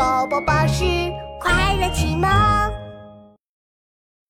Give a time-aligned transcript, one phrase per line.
[0.00, 0.82] 宝宝巴士
[1.42, 2.26] 快乐启蒙。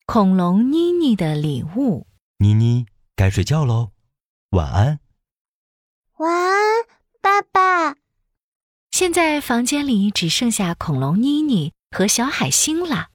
[0.05, 2.09] 恐龙妮妮的礼物。
[2.39, 3.93] 妮妮该睡觉喽，
[4.51, 4.99] 晚安。
[6.17, 6.85] 晚安，
[7.21, 7.97] 爸爸。
[8.91, 13.11] 现在房间里只剩下恐龙妮妮和小海星了。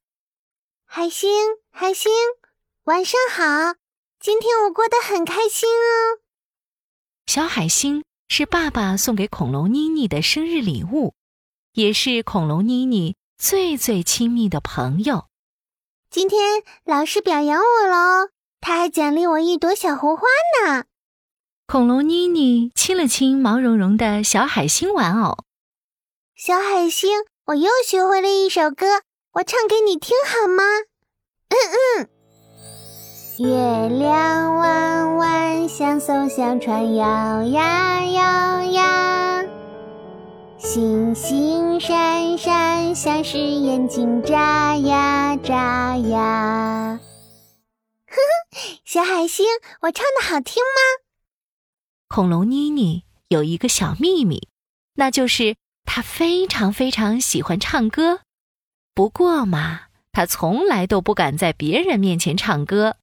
[0.86, 1.30] 海星，
[1.72, 2.10] 海星，
[2.86, 3.76] 晚上好。
[4.22, 6.24] 今天我过得很开心哦。
[7.26, 11.14] 小海星是爸爸送给恐龙妮妮的生日礼物。
[11.76, 15.26] 也是恐龙妮妮最最亲密的朋友。
[16.10, 18.30] 今天老师表扬我喽，
[18.62, 20.24] 他还奖励我一朵小红花
[20.64, 20.86] 呢。
[21.68, 25.40] 恐龙妮妮亲了亲毛茸茸的小海星玩偶。
[26.38, 27.12] 小海星，
[27.48, 29.02] 我又学会了一首歌，
[29.34, 30.64] 我唱给你听好吗？
[31.50, 31.56] 嗯
[32.00, 32.10] 嗯。
[33.38, 39.05] 月亮弯弯，像艘小船，摇呀摇呀。
[40.66, 47.00] 星星闪闪，像是眼睛眨呀眨呀。
[48.08, 49.46] 呵呵，小海星，
[49.82, 51.06] 我唱的好听吗？
[52.08, 54.50] 恐龙妮妮有一个小秘密，
[54.96, 55.56] 那就是
[55.86, 58.22] 她非常非常喜欢唱歌。
[58.96, 62.98] 不过嘛，她从来都不敢在别人面前唱歌。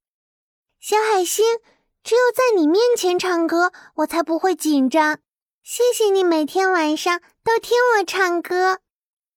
[0.81, 1.45] 小海星，
[2.03, 5.21] 只有在你面前唱歌，我才不会紧张。
[5.63, 8.79] 谢谢你每天晚上都听我唱歌，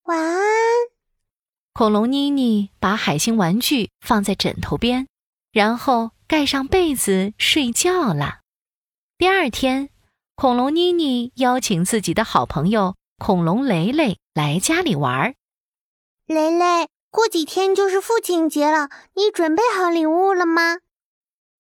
[0.03, 0.44] 晚安。
[1.73, 5.08] 恐龙妮妮把海星玩具放在枕头边，
[5.52, 8.42] 然后盖上被子睡觉了。
[9.17, 9.89] 第二天，
[10.36, 15.34] 恐龙妮妮邀请自己的好朋友恐龙雷雷来家里玩。
[16.28, 20.78] 雷雷，过几天就是父亲节了，你准备好礼物了吗？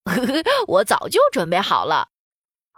[0.05, 2.09] 呵呵，我早就准备好了。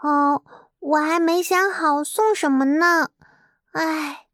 [0.02, 0.43] 哦。
[0.79, 3.09] 我还没想好送什么呢，
[3.78, 4.25] 唉，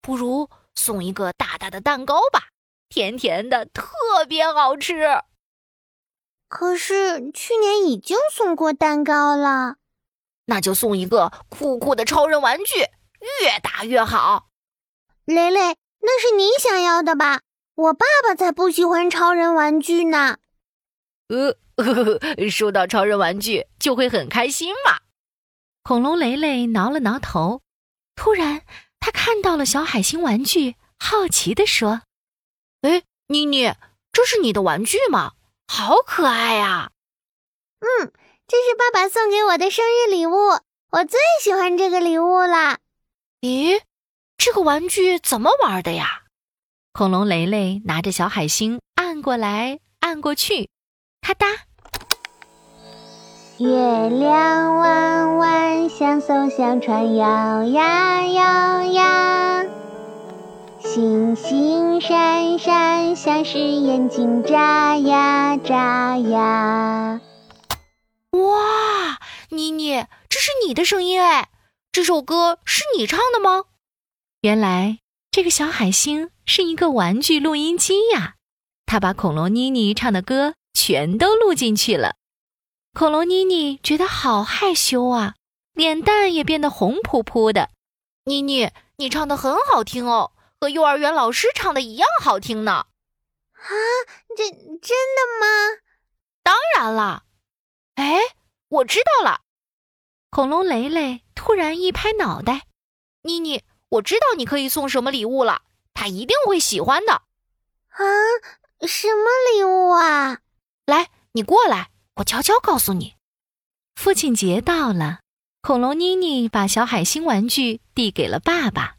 [0.00, 2.50] 不如送一个大大的蛋糕吧，
[2.88, 3.90] 甜甜的，特
[4.28, 5.20] 别好吃。
[6.46, 9.78] 可是去年已经送过蛋糕了，
[10.46, 12.82] 那就送一个酷酷的超人玩具，
[13.42, 14.48] 越大越好。
[15.24, 17.40] 雷雷，那是你想要的吧？
[17.74, 20.38] 我爸爸才不喜欢超人玩具呢。
[21.26, 22.04] 呃，呵
[22.38, 25.00] 呵收到超人玩具就会很开心嘛。
[25.82, 27.60] 恐龙雷雷挠了挠头，
[28.14, 28.62] 突然
[29.00, 32.02] 他看到了小海星玩具，好奇地说
[32.82, 33.74] ：“哎，妮妮，
[34.12, 35.32] 这是你的玩具吗？
[35.66, 36.90] 好可爱呀
[37.80, 38.12] ！”“嗯，
[38.46, 40.32] 这是爸爸送给我的生日礼物，
[40.90, 42.78] 我最喜欢这个礼物了。
[43.40, 43.80] ”“咦，
[44.36, 46.22] 这个玩具怎么玩的呀？”
[46.92, 50.68] 恐龙雷雷拿着小海星按过来按过去，
[51.22, 51.46] 咔嗒。
[53.58, 53.68] 月
[54.10, 55.51] 亮弯弯，
[55.98, 59.62] 像艘小船，摇呀摇呀。
[60.80, 67.20] 星星闪闪，像是眼睛眨呀眨呀。
[68.30, 69.18] 哇，
[69.50, 71.50] 妮妮，这是你的声音哎！
[71.92, 73.64] 这首歌是你唱的吗？
[74.40, 74.98] 原来
[75.30, 78.36] 这个小海星是一个玩具录音机呀，
[78.86, 82.14] 它把恐龙妮妮唱的歌全都录进去了。
[82.94, 85.34] 恐龙妮妮觉得好害羞啊，
[85.72, 87.70] 脸蛋也变得红扑扑的。
[88.24, 92.86] 妮妮，你唱的很好听哦，和幼儿园老师唱的一样好听呢。
[93.52, 93.70] 啊，
[94.36, 95.80] 这真的吗？
[96.42, 97.24] 当然啦。
[97.94, 98.18] 哎，
[98.68, 99.40] 我知道了。
[100.30, 102.66] 恐龙雷雷突然一拍脑袋
[103.22, 105.62] ：“妮妮，我知道你可以送什么礼物了，
[105.94, 107.22] 他一定会喜欢的。”
[107.92, 108.04] 啊，
[108.86, 110.38] 什么礼物啊？
[110.86, 111.90] 来，你过来。
[112.16, 113.16] 我悄悄告诉你，
[113.94, 115.20] 父亲节到了，
[115.64, 118.96] 恐龙妮妮把小海星玩具递给了爸爸。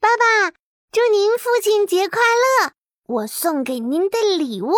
[0.00, 0.50] 爸爸，
[0.90, 2.72] 祝您父亲节快乐！
[3.06, 4.72] 我送给您的礼物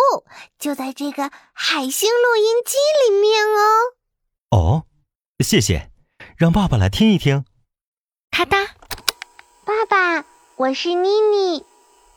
[0.59, 2.75] 就在这个海星录音机
[3.07, 3.63] 里面哦。
[4.51, 4.83] 哦，
[5.39, 5.89] 谢谢，
[6.35, 7.45] 让爸爸来听一听。
[8.29, 8.65] 咔哒，
[9.63, 10.25] 爸爸，
[10.57, 11.63] 我是妮妮，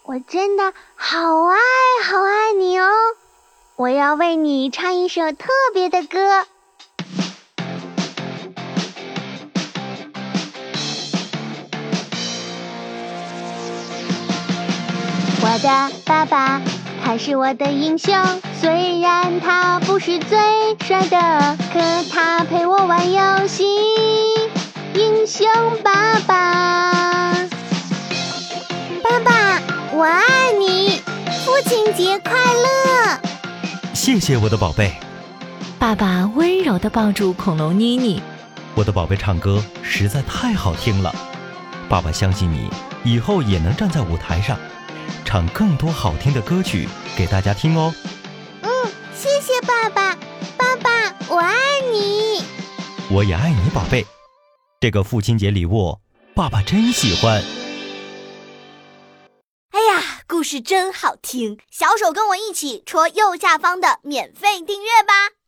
[0.03, 1.57] 我真的好爱
[2.03, 2.91] 好爱你哦。
[3.77, 6.45] 我要为你唱一首特别的歌。
[15.53, 15.69] 我的
[16.05, 16.61] 爸爸，
[17.05, 18.15] 他是我的英雄，
[18.61, 20.39] 虽然他不是最
[20.87, 23.65] 帅的，可他陪我玩游戏。
[24.95, 25.49] 英雄
[25.83, 27.33] 爸爸，
[29.03, 29.61] 爸爸，
[29.93, 31.03] 我爱你，
[31.45, 33.21] 父亲节快乐！
[33.93, 34.93] 谢谢我的宝贝，
[35.81, 38.23] 爸爸温柔地抱住恐龙妮妮。
[38.77, 41.13] 我的宝贝唱歌实在太好听了，
[41.89, 42.71] 爸爸相信你
[43.03, 44.57] 以后也能站在舞台上，
[45.25, 47.95] 唱更多好听的歌曲给大家听哦。
[48.63, 48.71] 嗯，
[49.15, 50.17] 谢谢爸爸，
[50.57, 51.55] 爸爸，我爱
[51.91, 52.45] 你。
[53.11, 54.07] 我也爱你，宝贝。
[54.81, 55.99] 这个父亲节礼物，
[56.35, 57.43] 爸爸真喜欢。
[59.73, 61.59] 哎呀，故事真好听！
[61.71, 65.40] 小手跟我一起戳右下方的免费订阅吧。